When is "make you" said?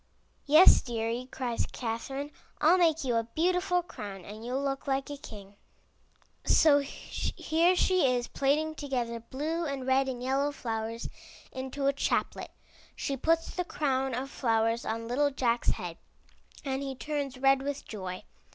2.79-3.17